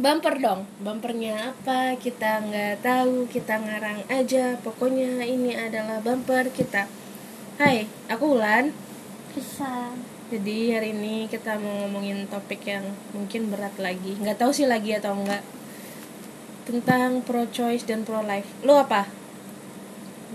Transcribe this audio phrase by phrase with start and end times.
[0.00, 0.64] bumper dong.
[0.80, 1.94] Bumpernya apa?
[2.00, 3.28] Kita nggak tahu.
[3.28, 4.56] Kita ngarang aja.
[4.64, 6.88] Pokoknya ini adalah bumper kita.
[7.60, 8.72] Hai aku Ulan.
[9.30, 9.94] Bisa.
[10.30, 14.14] jadi hari ini kita mau ngomongin topik yang mungkin berat lagi.
[14.14, 15.42] Nggak tahu sih lagi atau enggak
[16.66, 19.10] tentang pro choice dan pro life lo apa?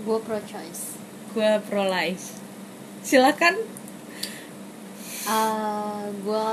[0.04, 0.96] Gue pro choice.
[1.32, 2.36] gue pro life
[3.04, 3.56] silakan.
[5.26, 6.48] Uh, gue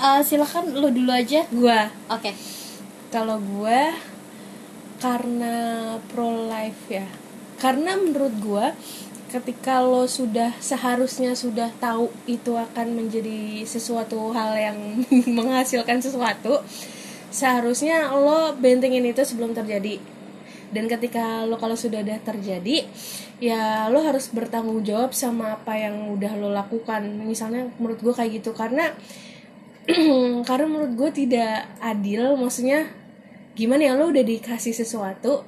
[0.00, 1.46] uh, silakan lo dulu aja.
[1.48, 1.80] gue
[2.10, 2.30] Oke.
[3.10, 3.80] kalau gue
[4.98, 5.56] karena
[6.10, 7.06] pro life ya
[7.60, 8.66] karena menurut gue
[9.34, 14.78] ketika lo sudah seharusnya sudah tahu itu akan menjadi sesuatu hal yang
[15.36, 16.62] menghasilkan sesuatu
[17.34, 19.98] seharusnya lo bentengin itu sebelum terjadi
[20.70, 22.86] dan ketika lo kalau sudah ada terjadi
[23.42, 28.38] ya lo harus bertanggung jawab sama apa yang udah lo lakukan misalnya menurut gue kayak
[28.38, 28.94] gitu karena
[30.48, 32.88] karena menurut gue tidak adil maksudnya
[33.54, 35.46] gimana ya lo udah dikasih sesuatu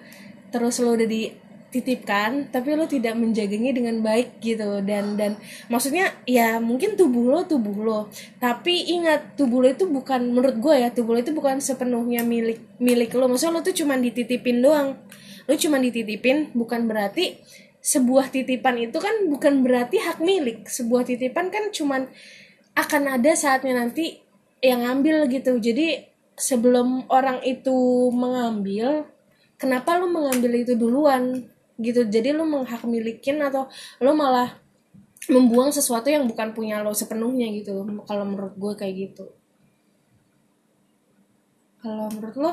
[0.52, 4.80] terus lo udah dititipkan tapi lo tidak menjaganya dengan baik gitu.
[4.84, 5.40] Dan dan
[5.72, 8.00] maksudnya ya mungkin tubuh lo tubuh lo
[8.38, 12.62] tapi ingat tubuh lo itu bukan menurut gue ya tubuh lo itu bukan sepenuhnya milik
[12.78, 15.00] milik lo maksudnya lo tuh cuma dititipin doang.
[15.46, 17.40] Lo cuma dititipin bukan berarti
[17.82, 20.66] sebuah titipan itu kan bukan berarti hak milik.
[20.66, 22.10] Sebuah titipan kan cuman
[22.76, 24.25] akan ada saatnya nanti
[24.64, 29.08] yang ngambil gitu jadi sebelum orang itu mengambil
[29.56, 33.68] kenapa lo mengambil itu duluan gitu jadi lo menghak milikin atau
[34.00, 34.56] lo malah
[35.26, 39.26] membuang sesuatu yang bukan punya lo sepenuhnya gitu kalau menurut gue kayak gitu
[41.80, 42.52] kalau menurut lo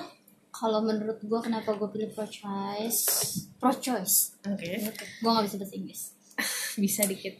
[0.53, 3.09] Kalau menurut gue kenapa gue pilih pro choice?
[3.57, 4.37] Pro choice.
[4.45, 6.01] oke Gue nggak bisa bahasa Inggris.
[6.83, 7.33] bisa dikit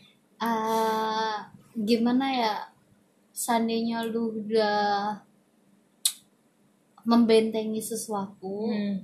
[0.44, 1.39] Uh,
[1.72, 2.53] gimana ya?
[3.34, 5.17] Seandainya lu udah
[7.03, 9.03] membentengi sesuatu Hmm.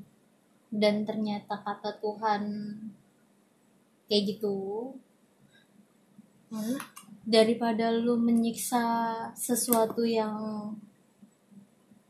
[0.72, 2.44] dan ternyata kata Tuhan
[4.08, 4.94] kayak gitu,
[6.54, 6.78] Hah?
[7.26, 8.82] daripada lu menyiksa
[9.36, 10.72] sesuatu yang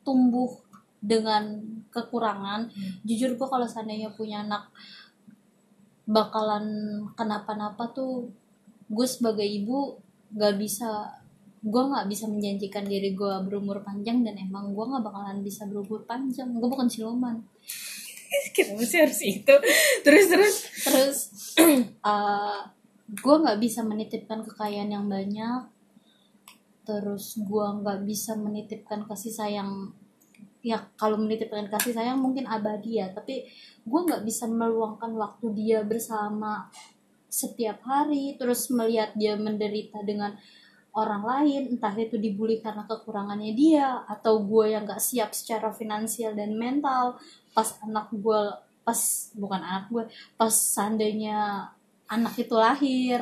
[0.06, 0.48] tumbuh
[1.00, 1.60] dengan
[1.92, 2.72] kekurangan
[3.04, 4.68] jujur gua kalau seandainya punya anak
[6.08, 6.66] bakalan
[7.20, 8.32] kenapa-napa tuh
[8.90, 10.00] gue sebagai ibu
[10.34, 11.19] gak bisa
[11.60, 16.08] gue nggak bisa menjanjikan diri gue berumur panjang dan emang gue nggak bakalan bisa berumur
[16.08, 16.48] panjang.
[16.56, 17.36] Gue bukan siluman.
[18.56, 19.56] Kenapa sih harus itu.
[20.06, 20.56] Terus terus.
[20.88, 21.18] Terus
[23.24, 25.68] gue nggak bisa menitipkan kekayaan yang banyak.
[26.88, 29.92] Terus gue nggak bisa menitipkan kasih sayang.
[30.64, 33.48] Ya kalau menitipkan kasih sayang mungkin abadi ya tapi
[33.88, 36.68] gue nggak bisa meluangkan waktu dia bersama
[37.32, 40.36] setiap hari terus melihat dia menderita dengan
[41.00, 46.36] orang lain entah itu dibully karena kekurangannya dia atau gue yang nggak siap secara finansial
[46.36, 47.16] dan mental
[47.56, 48.42] pas anak gue
[48.84, 49.00] pas
[49.38, 50.04] bukan anak gue
[50.36, 51.72] pas seandainya
[52.10, 53.22] anak itu lahir.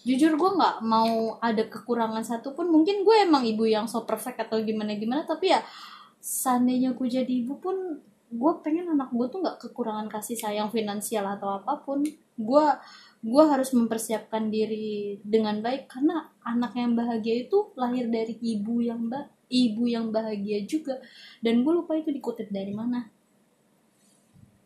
[0.00, 2.72] Jujur gue nggak mau ada kekurangan satupun.
[2.72, 5.60] Mungkin gue emang ibu yang so perfect atau gimana gimana tapi ya
[6.22, 11.26] seandainya gue jadi ibu pun gue pengen anak gue tuh nggak kekurangan kasih sayang finansial
[11.26, 12.06] atau apa pun.
[12.40, 12.64] Gue
[13.20, 19.02] gue harus mempersiapkan diri dengan baik karena anak yang bahagia itu lahir dari ibu yang
[19.12, 19.20] ba
[19.62, 20.94] ibu yang bahagia juga
[21.44, 23.00] dan gue lupa itu dikutip dari mana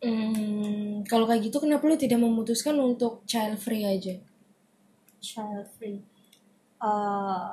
[0.05, 4.13] Hmm, kalau kayak gitu kenapa lo tidak memutuskan untuk child free aja?
[5.21, 5.99] child free
[6.91, 7.49] Eh,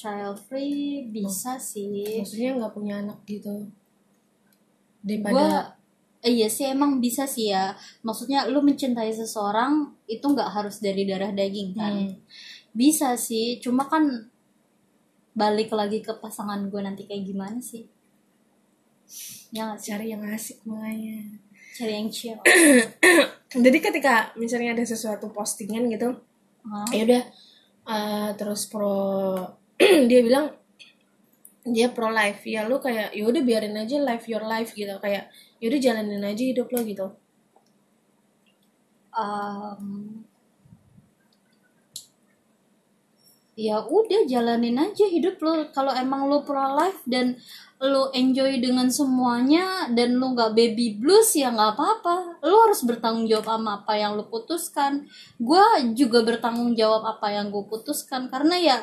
[0.00, 3.54] child free bisa sih Maksudnya nggak punya anak gitu?
[5.06, 5.46] Daripada
[6.34, 7.64] iya sih emang bisa sih ya
[8.06, 9.72] maksudnya lu mencintai seseorang
[10.14, 12.08] itu nggak harus dari darah daging kan Hmm.
[12.72, 14.28] Bisa sih cuma kan
[15.38, 17.86] balik lagi ke pasangan gue nanti kayak gimana sih?
[19.54, 19.94] Ya sih?
[19.94, 21.38] Cari yang asik makanya.
[21.78, 22.42] cari yang chill.
[23.64, 26.10] Jadi ketika misalnya ada sesuatu postingan gitu,
[26.66, 26.90] Hah?
[26.90, 27.22] ya udah
[27.86, 29.38] eh, terus pro
[30.10, 30.50] dia bilang
[31.62, 32.42] dia pro life.
[32.42, 34.98] Ya lu kayak ya udah biarin aja live your life gitu.
[34.98, 35.30] Kayak
[35.62, 37.06] ya udah jalanin aja hidup lo gitu.
[39.14, 40.26] Em,
[43.58, 45.66] ya udah jalanin aja hidup lo.
[45.74, 47.34] Kalau emang lo pro life dan
[47.82, 52.38] lo enjoy dengan semuanya dan lo nggak baby blues ya nggak apa-apa.
[52.46, 55.10] Lo harus bertanggung jawab sama apa yang lo putuskan.
[55.42, 55.58] Gue
[55.98, 58.30] juga bertanggung jawab apa yang gue putuskan.
[58.30, 58.76] Karena ya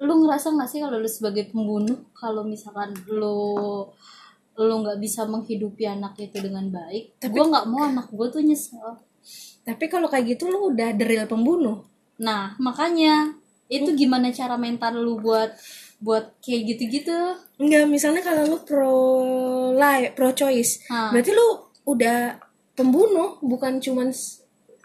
[0.00, 3.92] lo ngerasa nggak sih kalau lo sebagai pembunuh kalau misalkan lo
[4.58, 8.96] lo nggak bisa menghidupi anak itu dengan baik gue nggak mau anak gue tuh nyesel.
[9.66, 11.84] Tapi kalau kayak gitu lu udah real pembunuh
[12.18, 13.34] Nah, makanya
[13.68, 15.54] itu gimana cara mental lu buat
[15.98, 17.14] buat kayak gitu-gitu
[17.58, 18.96] Enggak, misalnya kalau lu pro
[19.74, 21.10] life, pro choice, Ah.
[21.10, 21.46] berarti lu
[21.90, 22.38] udah
[22.78, 24.14] pembunuh, bukan cuman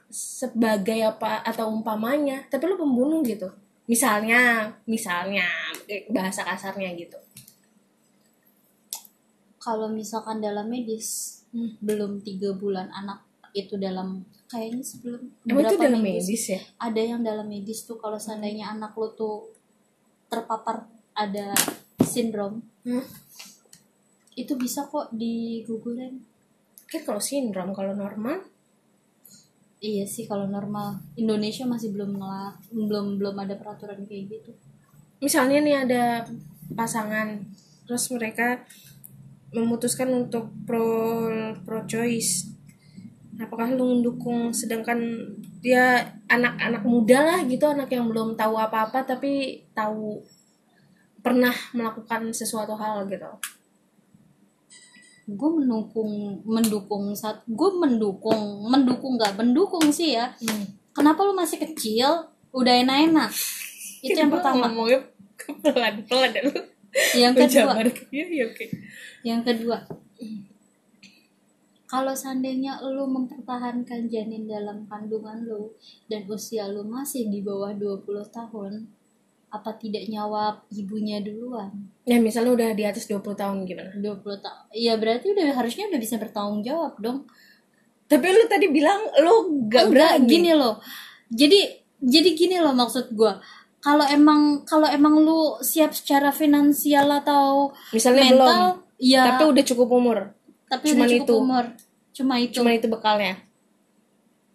[0.10, 3.46] sebagai apa atau umpamanya, tapi lu pembunuh gitu.
[3.86, 5.46] Misalnya, misalnya
[6.10, 7.18] bahasa kasarnya gitu.
[9.64, 11.80] kalau misalkan dalam medis Hmm.
[11.80, 13.24] belum tiga bulan anak
[13.56, 16.54] itu dalam kayaknya sebelum Emang itu berapa dalam medis sih?
[16.54, 16.62] ya?
[16.78, 19.50] ada yang dalam medis tuh kalau seandainya anak lo tuh
[20.30, 20.86] terpapar
[21.18, 21.58] ada
[22.06, 23.00] sindrom Hmm?
[24.38, 26.20] itu bisa kok digugulin
[26.86, 28.44] Kan kalau sindrom, kalau normal,
[29.80, 34.52] iya sih kalau normal Indonesia masih belum ngelak belum belum ada peraturan kayak gitu
[35.18, 36.04] misalnya nih ada
[36.76, 37.40] pasangan,
[37.88, 38.68] terus mereka
[39.56, 41.30] memutuskan untuk pro
[41.64, 42.52] pro choice.
[43.42, 44.54] Apakah lu mendukung?
[44.54, 45.00] Sedangkan
[45.64, 50.22] dia anak-anak muda lah gitu, anak yang belum tahu apa-apa tapi tahu
[51.24, 53.32] pernah melakukan sesuatu hal gitu.
[55.24, 60.36] gue mendukung mendukung saat gue mendukung mendukung nggak mendukung sih ya.
[60.92, 62.28] Kenapa lu masih kecil?
[62.52, 63.32] Udah enak-enak.
[64.06, 64.68] Itu yang pertama.
[64.68, 65.00] Ngomongnya
[65.64, 66.60] pelan-pelan ya lu.
[67.16, 67.72] yang kedua.
[68.14, 68.66] Iya, iya, oke.
[69.24, 69.88] yang kedua
[71.94, 75.70] kalau seandainya lu mempertahankan janin dalam kandungan lu
[76.10, 78.02] dan usia lu masih di bawah 20
[78.34, 78.90] tahun
[79.54, 81.70] apa tidak nyawa ibunya duluan
[82.10, 83.94] Ya misalnya udah di atas 20 tahun gimana?
[83.94, 87.30] 20 tahun ya berarti udah harusnya udah bisa bertanggung jawab dong
[88.10, 90.26] Tapi lu tadi bilang lu gak berani.
[90.26, 90.82] gini loh
[91.30, 93.38] jadi jadi gini loh maksud gua
[93.86, 99.64] kalau emang kalau emang lu siap secara finansial atau Misalnya mental belum, ya tapi udah
[99.68, 100.18] cukup umur.
[100.68, 101.34] Tapi cuman udah cukup itu.
[101.36, 101.66] umur
[102.14, 103.36] cuma itu Cuman itu bekalnya.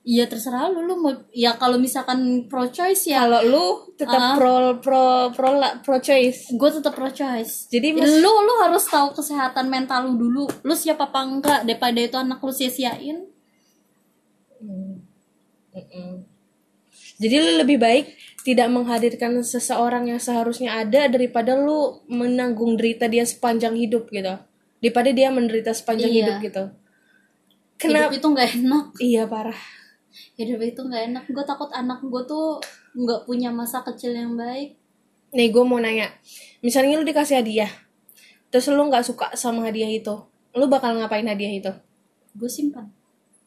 [0.03, 4.35] Iya terserah lu lu mau ya kalau misalkan pro choice ya Kalau lu tetap Ah.
[4.41, 5.05] pro pro
[5.37, 5.51] pro
[5.85, 6.49] pro choice.
[6.49, 7.69] gue tetap pro choice.
[7.69, 10.49] Jadi mas- lu lu harus tahu kesehatan mental lu dulu.
[10.65, 13.29] Lu siap apa enggak daripada itu anak lu sia-siain.
[14.63, 16.25] Mm-mm.
[17.19, 18.07] Jadi lu lebih baik
[18.43, 24.39] tidak menghadirkan seseorang yang seharusnya ada daripada lu menanggung derita dia sepanjang hidup gitu.
[24.79, 26.19] Daripada dia menderita sepanjang Iya.
[26.23, 26.65] hidup gitu.
[26.69, 28.11] Hidup Kenapa?
[28.15, 28.85] itu nggak enak.
[28.99, 29.61] Iya parah.
[30.35, 31.25] Hidup itu nggak enak.
[31.29, 32.59] Gue takut anak gue tuh
[32.95, 34.75] nggak punya masa kecil yang baik.
[35.29, 36.09] Nih gue mau nanya,
[36.59, 37.69] misalnya lu dikasih hadiah,
[38.49, 40.17] terus lu nggak suka sama hadiah itu,
[40.57, 41.73] lu bakal ngapain hadiah itu?
[42.33, 42.89] Gue simpan.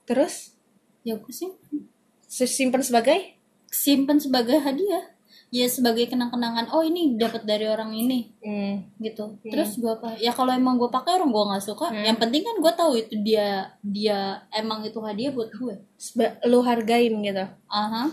[0.05, 0.53] Terus
[1.01, 1.89] Ya gue simpan.
[2.29, 3.33] simpan sebagai?
[3.73, 5.09] Simpan sebagai hadiah.
[5.51, 6.71] Ya sebagai kenang-kenangan.
[6.71, 8.31] Oh ini dapat dari orang ini.
[8.41, 8.87] Hmm.
[8.97, 12.03] gitu terus gua apa ya kalau emang gue pakai orang gue nggak suka Hmm.
[12.03, 14.17] yang penting kan gue tahu itu dia dia
[14.49, 17.45] emang itu hadiah buat gue Seba- lu hargain gitu.
[17.67, 18.09] aha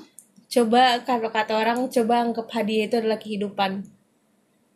[0.49, 3.85] Coba kalau kata orang, coba anggap hadiah itu adalah kehidupan.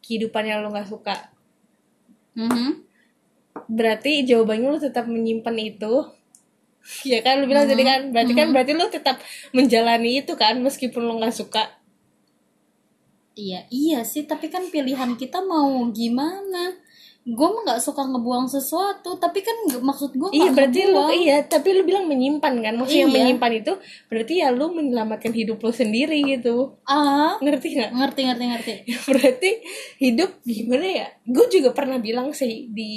[0.01, 1.33] Kehidupan yang lu nggak suka.
[2.35, 2.85] Mhm.
[3.69, 5.95] Berarti jawabannya lu tetap menyimpan itu.
[7.09, 9.17] Ya kan lu bilang tadi kan, berarti kan berarti lu tetap
[9.51, 11.65] menjalani itu kan meskipun lu nggak suka.
[13.37, 16.77] Iya iya sih tapi kan pilihan kita mau gimana
[17.25, 21.11] gue mah nggak suka ngebuang sesuatu tapi kan maksud gue Iya berarti lu ngebuang.
[21.17, 22.75] iya tapi lu bilang menyimpan kan?
[22.75, 23.15] Maksudnya Iya.
[23.15, 23.73] menyimpan itu
[24.07, 26.75] berarti ya lu menyelamatkan hidup lu sendiri gitu.
[26.83, 27.39] Ah.
[27.39, 27.91] Ngerti nggak?
[27.93, 28.73] Ngerti ngerti ngerti.
[28.85, 29.51] Ya, berarti
[29.99, 31.07] hidup gimana ya?
[31.23, 32.93] Gue juga pernah bilang sih di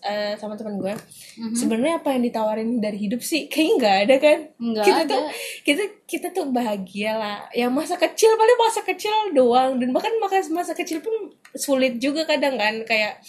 [0.00, 0.96] eh, sama teman gue
[1.32, 1.52] Mhm.
[1.52, 3.46] sebenarnya apa yang ditawarin dari hidup sih?
[3.52, 4.38] Kayaknya nggak ada kan?
[4.58, 5.12] Nggak kita ada.
[5.12, 5.22] tuh
[5.62, 7.38] kita kita tuh bahagia lah.
[7.52, 9.76] Ya masa kecil paling masa kecil doang.
[9.76, 11.12] Dan bahkan masa masa kecil pun
[11.52, 12.80] sulit juga kadang kan?
[12.82, 13.20] Kayak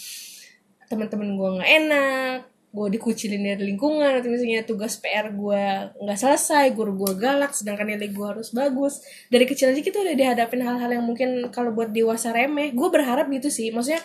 [0.94, 2.38] teman-teman gue nggak enak
[2.74, 7.86] gue dikucilin dari lingkungan atau misalnya tugas PR gue nggak selesai guru gue galak sedangkan
[7.86, 8.98] nilai gue harus bagus.
[9.30, 12.74] Dari kecil aja kita udah dihadapin hal-hal yang mungkin kalau buat dewasa remeh.
[12.74, 14.02] Gue berharap gitu sih maksudnya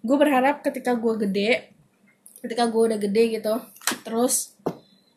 [0.00, 1.76] gue berharap ketika gue gede
[2.40, 3.54] ketika gue udah gede gitu
[4.00, 4.56] terus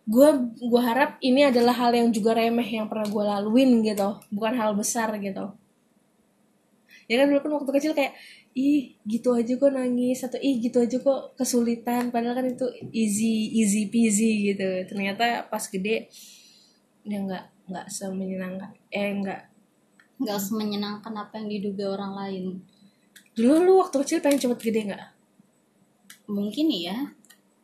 [0.03, 0.29] gue
[0.59, 4.75] gue harap ini adalah hal yang juga remeh yang pernah gue laluin gitu bukan hal
[4.75, 5.55] besar gitu
[7.07, 8.13] ya kan dulu kan waktu kecil kayak
[8.53, 13.49] ih gitu aja kok nangis atau ih gitu aja kok kesulitan padahal kan itu easy
[13.59, 14.87] easy peasy gitu.
[14.87, 16.07] Ternyata pas gede
[17.03, 19.41] ya nggak nggak semenyenangkan eh nggak
[20.23, 22.45] nggak semenyenangkan apa yang diduga orang lain.
[23.33, 25.05] Dulu lu waktu kecil pengen cepet gede nggak?
[26.29, 26.97] Mungkin ya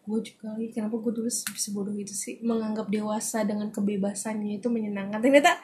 [0.10, 2.42] gue juga kenapa gue dulu sebodoh itu sih?
[2.42, 5.22] Menganggap dewasa dengan kebebasannya itu menyenangkan.
[5.22, 5.62] Ternyata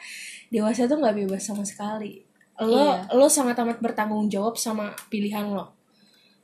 [0.54, 2.25] dewasa tuh nggak bebas sama sekali
[2.64, 3.12] lo Iya.
[3.12, 5.76] lo sangat amat bertanggung jawab sama pilihan lo.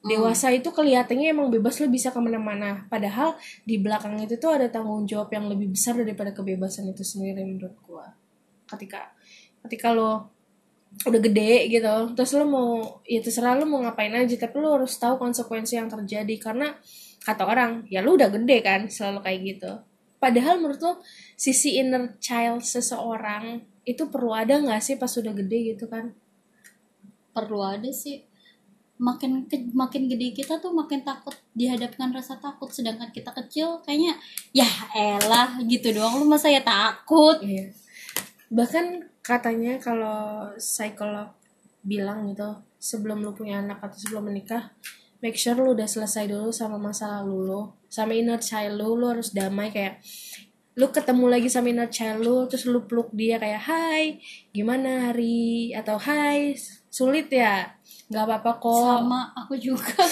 [0.02, 2.90] Dewasa itu kelihatannya emang bebas lo bisa ke mana-mana.
[2.90, 7.46] Padahal di belakang itu tuh ada tanggung jawab yang lebih besar daripada kebebasan itu sendiri
[7.46, 8.06] menurut gue
[8.66, 9.14] ketika
[9.68, 10.32] ketika lo
[11.06, 12.70] udah gede gitu terus lo mau
[13.08, 16.36] ya terserah lo mau ngapain aja tapi lo harus tahu konsekuensi yang terjadi.
[16.42, 16.74] Karena
[17.22, 19.72] kata orang ya lo udah gede kan selalu kayak gitu.
[20.18, 20.94] Padahal menurut lo
[21.38, 26.14] sisi inner child seseorang itu perlu ada nggak sih pas udah gede gitu kan?
[27.34, 28.26] Perlu ada sih.
[29.02, 32.70] Makin ke, makin gede kita tuh makin takut dihadapkan rasa takut.
[32.70, 34.14] Sedangkan kita kecil kayaknya
[34.54, 36.22] ya elah gitu doang.
[36.22, 37.42] Lu masa ya takut?
[37.42, 37.74] Iya.
[38.54, 41.34] Bahkan katanya kalau psikolog
[41.82, 44.70] bilang gitu, sebelum lu punya anak atau sebelum menikah,
[45.22, 49.10] make sure lu udah selesai dulu sama masa lalu lu, sama inner child lu, lu
[49.10, 50.02] harus damai kayak
[50.80, 54.04] lu ketemu lagi sama inner child lu, terus lu peluk dia kayak hai,
[54.56, 55.76] gimana hari?
[55.76, 56.56] Atau hai,
[56.88, 57.76] sulit ya,
[58.08, 59.00] nggak apa-apa kok.
[59.04, 60.04] Sama aku juga.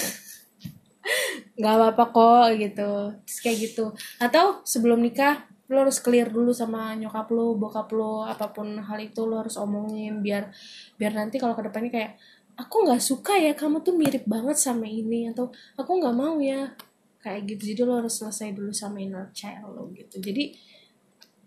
[1.60, 2.90] Nggak apa-apa kok gitu.
[3.24, 3.84] Terus kayak gitu.
[4.16, 8.98] Atau sebelum nikah lo harus clear dulu sama nyokap lo bokap lo apa pun hal
[8.98, 10.50] itu lo harus omongin biar
[10.98, 12.12] biar nanti kalau ke depannya kayak
[12.58, 16.74] aku nggak suka ya kamu tuh mirip banget sama ini atau aku nggak mau ya
[17.20, 17.76] kayak gitu.
[17.76, 20.20] Jadi lo harus selesai dulu sama inner child lo gitu.
[20.20, 20.56] Jadi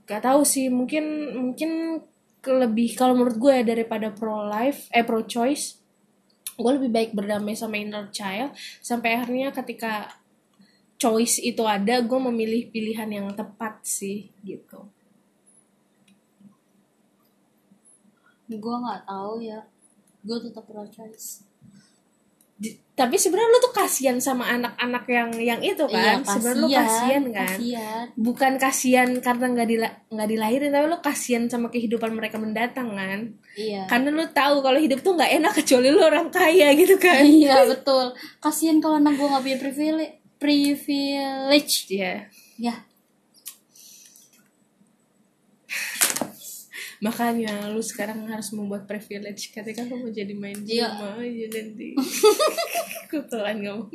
[0.06, 2.02] gak tahu sih mungkin mungkin
[2.44, 5.80] lebih kalau menurut gue ya daripada pro life eh pro choice
[6.60, 8.54] gue lebih baik berdamai sama inner child.
[8.84, 10.14] Sampai akhirnya ketika
[11.02, 14.86] choice itu ada gue memilih pilihan yang tepat sih gitu.
[18.54, 19.66] Gue nggak tahu ya.
[20.22, 21.53] Gue tetap pro choice
[22.94, 26.22] tapi sebenarnya lu tuh kasihan sama anak-anak yang yang itu kan.
[26.22, 27.50] Sebenarnya lu kasihan kan.
[27.58, 28.06] kasihan.
[28.14, 33.34] Bukan kasihan karena nggak dila- nggak dilahirin tapi lu kasihan sama kehidupan mereka mendatang kan.
[33.58, 33.90] Iya.
[33.90, 37.26] Karena lu tahu kalau hidup tuh nggak enak kecuali lu orang kaya gitu kan.
[37.26, 38.14] Iya betul.
[38.38, 41.90] Kasihan kalau anak gue nggak punya privilege privilege.
[41.90, 42.30] Iya.
[42.62, 42.76] ya
[47.04, 50.88] makanya lu sekarang harus membuat privilege ketika mau jadi main Iya.
[50.88, 51.90] cuma aja nanti.
[53.12, 53.92] Kutulan ngomong.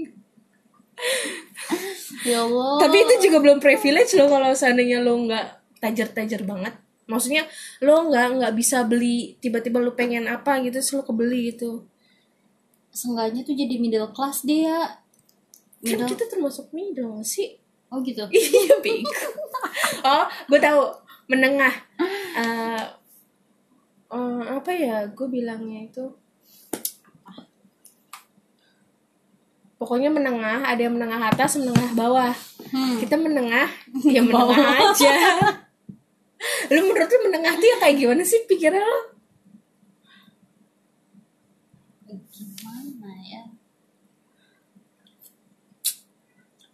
[2.27, 2.77] Ya allah.
[2.85, 5.47] Tapi itu juga belum privilege lo kalau seandainya lo nggak
[5.81, 6.75] tajar-tajar banget.
[7.09, 7.49] Maksudnya
[7.81, 11.89] lo nggak nggak bisa beli tiba-tiba lo pengen apa gitu terus lo kebeli gitu.
[12.93, 15.01] Seenggaknya tuh jadi middle class dia
[15.79, 17.57] kan middle kita termasuk middle sih?
[17.89, 18.27] Oh gitu.
[18.35, 19.09] Iya bego
[20.09, 20.83] oh gue tahu.
[21.29, 21.75] Menengah.
[22.35, 22.85] Eh,
[24.13, 26.05] eh, apa ya gue bilangnya itu
[29.79, 32.35] pokoknya menengah ada yang menengah atas menengah bawah.
[32.69, 33.01] Hmm.
[33.01, 33.69] kita menengah
[34.15, 35.15] ya menengah aja.
[36.71, 39.19] Lu menurut lu menengah tuh ya kayak gimana sih pikiran lo
[42.39, 43.43] gimana ya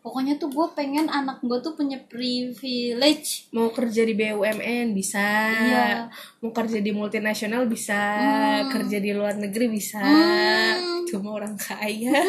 [0.04, 6.12] pokoknya tuh gue pengen anak gue tuh punya privilege mau kerja di BUMN bisa Iya.
[6.38, 8.68] mau kerja di multinasional bisa Hmm.
[8.68, 11.08] kerja di luar negeri bisa Hmm.
[11.08, 12.12] cuma orang kaya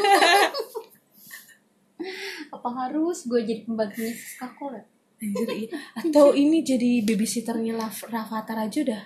[2.52, 4.76] apa harus gue jadi pembantunya Siska Kol?
[5.16, 5.70] Anjir, iya.
[6.00, 9.04] atau ini jadi babysitternya Rafathar aja udah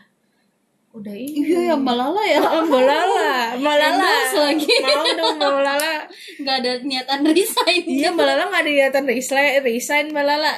[0.90, 4.10] udah ini iya ya Malala ya Oh, Malala, Malala.
[4.50, 4.66] Lagi.
[4.66, 5.06] Mau
[5.36, 5.94] dong Malala.
[6.40, 10.54] nggak ada niatan resign Iya, Malala nggak ada niatan resign, resign Malala.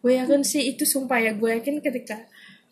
[0.00, 2.16] Gue yakin sih itu sumpah ya, gue yakin ketika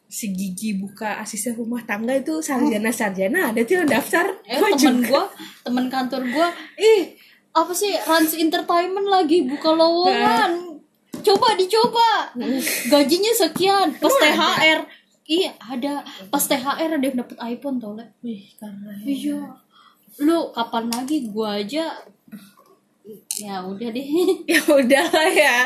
[0.09, 4.25] si Gigi buka asisten rumah tangga itu sarjana-sarjana ada tuh yang daftar.
[4.43, 5.25] eh Gua temen gue
[5.63, 6.49] temen kantor gue
[6.81, 7.03] ih
[7.53, 10.81] apa sih Rans Entertainment lagi buka lowongan
[11.19, 12.33] coba dicoba
[12.89, 14.09] gajinya sekian pas?
[14.09, 14.81] THR
[15.29, 18.09] iya ada pas THR ada yang dapet iPhone tau Le.
[18.25, 19.39] Wih, karena iya
[20.19, 21.95] lu kapan lagi gue aja
[23.39, 24.09] ya udah deh
[24.53, 25.57] ya udah lah ya.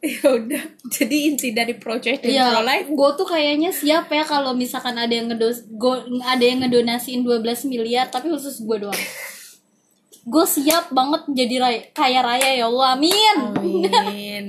[0.00, 0.64] Ya udah.
[0.88, 4.96] Jadi inti dari project dan Iya, pro life gue tuh kayaknya siap ya kalau misalkan
[4.96, 8.96] ada yang ngedos, go, ada yang ngedonasiin 12 miliar, tapi khusus gue doang.
[10.24, 13.36] Gue siap banget jadi raya, kaya raya ya Allah, amin.
[13.92, 14.44] Amin.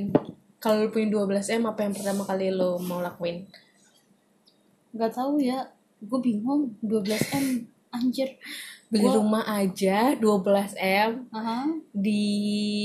[0.63, 3.43] Kalau lu punya 12 M apa yang pertama kali lo mau lakuin?
[4.91, 5.63] Gak tahu ya,
[5.99, 7.45] gue bingung 12 m,
[7.89, 8.35] anjir.
[8.87, 11.63] Beli Gua- rumah aja 12 M Aha.
[11.89, 12.27] di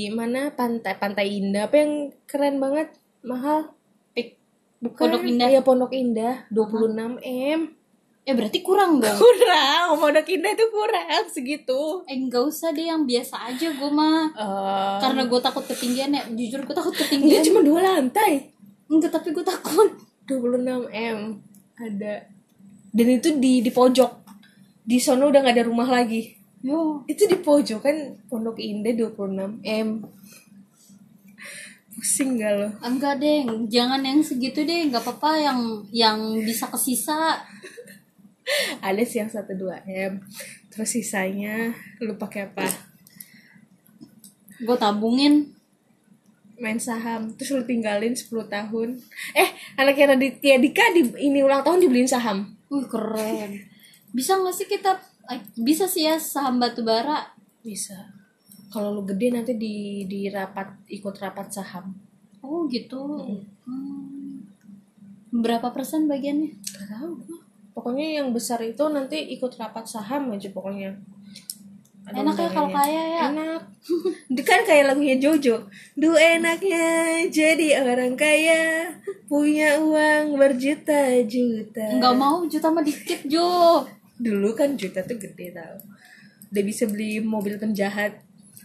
[0.07, 3.75] mana pantai Pantai Indah apa yang keren banget mahal
[4.13, 4.39] Pik.
[4.79, 5.47] bukan Pondok Indah.
[5.49, 7.75] iya Pondok Indah 26 m
[8.23, 9.19] Ya berarti kurang dong.
[9.19, 14.31] kurang Pondok Indah itu kurang segitu Eh gak usah deh yang biasa aja gue mah.
[14.31, 17.43] Eh, Karena gue takut ketinggian ya, jujur gue takut dia ketinggian.
[17.43, 18.47] cuma dua lantai
[18.87, 19.91] Enggak, tapi gue takut.
[20.23, 21.19] 26 m
[21.77, 22.25] ada.
[22.91, 24.11] Dan itu di di pojok.
[24.87, 26.37] Di sono udah nggak ada rumah lagi.
[26.65, 27.05] Yo.
[27.05, 27.97] itu di pojok kan?
[28.27, 29.89] Pondok Indah 26 m
[31.97, 32.69] pusing gak lo?
[32.81, 34.89] Enggak deh jangan yang segitu deh.
[34.89, 35.59] Nggak apa-apa yang
[35.93, 37.45] yang bisa kesisa.
[38.81, 40.23] Ada sih yang satu dua m
[40.73, 42.65] terus sisanya lu pakai apa?
[44.61, 45.56] Gue tabungin
[46.57, 48.97] main saham terus lu tinggalin 10 tahun.
[49.37, 52.57] Eh anaknya Raditya Dika di ini ulang tahun dibeliin saham.
[52.69, 53.61] Wih keren.
[54.11, 54.97] Bisa nggak sih kita
[55.29, 57.33] eh, bisa sih ya saham batu bara?
[57.61, 58.09] Bisa.
[58.73, 61.95] Kalau lu gede nanti di di rapat ikut rapat saham.
[62.43, 62.99] Oh gitu.
[63.67, 64.43] Hmm.
[65.27, 66.55] berapa persen bagiannya?
[66.55, 67.13] Gak tahu.
[67.75, 70.97] Pokoknya yang besar itu nanti ikut rapat saham aja pokoknya.
[72.07, 73.61] Ada enak ya kalau kaya ya Enak.
[74.47, 75.67] Kan kayak lagunya Jojo.
[75.99, 76.87] Du enaknya
[77.27, 78.95] jadi orang kaya,
[79.27, 81.99] punya uang berjuta-juta.
[81.99, 83.83] nggak mau juta mah dikit Jo
[84.17, 85.77] Dulu kan juta tuh gede tau.
[86.49, 88.23] Udah bisa beli mobil penjahat.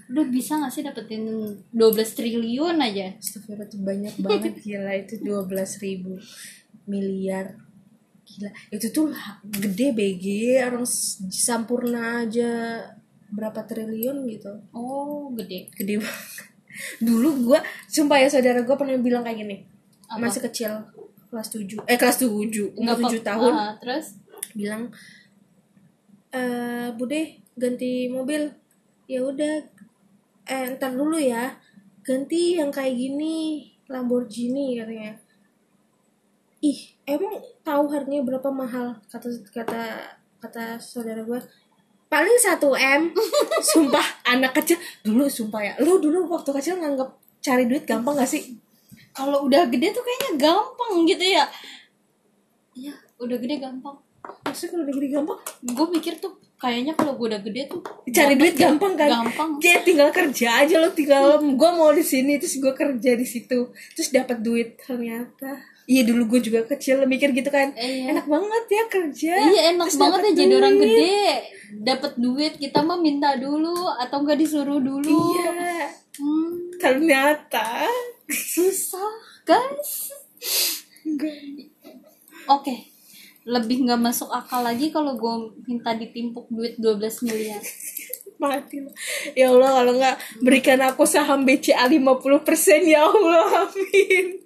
[0.08, 1.28] Lu bisa gak sih dapetin
[1.75, 3.12] 12 triliun aja?
[3.20, 6.16] Astagfirullah itu banyak banget gila itu 12 ribu
[6.88, 7.52] miliar
[8.25, 9.12] gila itu tuh
[9.44, 10.25] gede BG
[10.64, 10.87] orang
[11.28, 12.80] sampurna aja
[13.32, 14.52] berapa triliun gitu.
[14.70, 15.72] Oh, gede.
[15.72, 16.20] gede banget.
[17.00, 19.56] Dulu gua sumpah ya saudara gua pernah bilang kayak gini.
[20.06, 20.20] Apa?
[20.22, 20.72] masih kecil
[21.28, 22.28] kelas 7 eh kelas 7
[22.76, 23.52] umur Nggak 7 apa- tahun.
[23.54, 24.06] Ah, terus?
[24.52, 24.92] bilang
[26.30, 27.20] eh bude
[27.54, 28.48] ganti mobil.
[29.06, 29.54] Ya udah
[30.44, 31.56] eh ntar dulu ya.
[32.02, 35.12] Ganti yang kayak gini Lamborghini katanya.
[36.60, 38.96] Ih emang tahu harganya berapa mahal?
[39.06, 39.82] kata kata
[40.38, 41.40] kata saudara gue
[42.12, 43.02] paling 1 m
[43.73, 47.09] sumpah anak kecil dulu sumpah ya lu dulu waktu kecil nganggap
[47.40, 48.45] cari duit gampang gak sih
[49.12, 51.45] Kalau udah gede tuh kayaknya gampang gitu ya.
[52.73, 53.92] Iya, udah gede gampang.
[54.40, 55.38] maksudnya kalau udah gede gampang
[55.69, 58.71] Gue mikir tuh kayaknya kalau gue udah gede tuh cari duit ya.
[58.71, 59.59] gampang kan Gampang.
[59.59, 63.69] dia tinggal kerja aja lo tinggal gue mau di sini terus gue kerja di situ
[63.92, 67.74] terus dapat duit ternyata iya dulu gue juga kecil mikir gitu kan.
[67.74, 68.14] Iya.
[68.14, 69.34] enak banget ya kerja.
[69.34, 70.86] Iya enak Terus banget ya jadi orang duit.
[70.86, 71.26] gede.
[71.72, 75.18] Dapat duit kita mah minta dulu atau enggak disuruh dulu.
[75.38, 75.88] Iya.
[76.18, 77.88] Hmm, ternyata
[78.30, 80.12] susah guys.
[82.46, 82.92] Oke
[83.42, 85.35] lebih nggak masuk akal lagi kalau gue
[85.66, 87.59] minta ditimpuk duit 12 miliar.
[88.42, 88.90] Mati lo
[89.38, 92.42] ya Allah kalau nggak berikan aku saham BCA 50%
[92.90, 94.41] ya Allah amin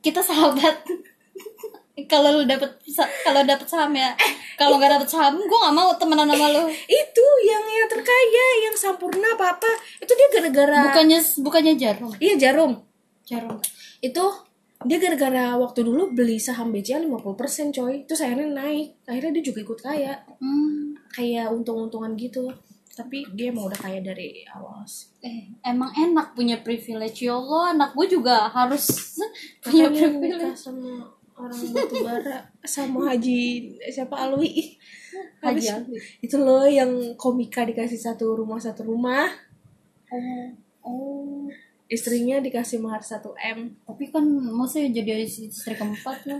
[0.00, 0.84] kita sahabat.
[2.10, 2.80] Kalau lu dapet
[3.20, 4.16] kalau dapet saham ya.
[4.56, 6.64] Kalau nggak dapet saham gue nggak mau temenan sama lu.
[7.04, 12.12] Itu yang yang terkaya yang sampurna apa apa itu dia gara-gara bukannya bukannya jarum?
[12.16, 12.72] Iya jarum.
[13.28, 13.60] Jarum.
[14.00, 14.24] Itu
[14.88, 17.94] dia gara-gara waktu dulu beli saham BCA 50% coy.
[18.08, 19.04] Terus akhirnya naik.
[19.04, 20.24] Akhirnya dia juga ikut kaya.
[20.40, 22.48] Hmm, kayak untung-untungan gitu
[23.00, 25.08] tapi dia emang udah kaya dari awal sih.
[25.24, 27.24] Eh emang enak punya privilege.
[27.24, 29.16] Ya Allah anak gue juga harus
[29.64, 30.52] punya privilege.
[30.60, 31.08] sama
[31.40, 33.40] orang batu bara sama Haji
[33.88, 34.76] siapa Alwi.
[35.40, 35.96] Haji Alwi.
[36.20, 39.32] itu loh yang komika dikasih satu rumah satu rumah.
[40.12, 40.52] Oh
[40.84, 41.48] oh
[41.90, 43.74] istrinya dikasih mahar 1 m.
[43.82, 44.22] Tapi kan
[44.54, 46.38] masa ya jadi istri keempat ya?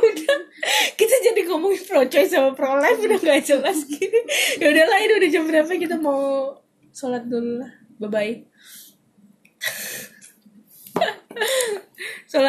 [0.00, 0.38] Udah
[0.98, 4.20] kita jadi ngomongin pro choice sama pro life udah gak jelas gini.
[4.56, 6.56] Ya udahlah ini udah jam berapa kita mau
[6.96, 7.70] sholat dulu lah.
[8.00, 8.34] Bye bye
[12.30, 12.44] sholat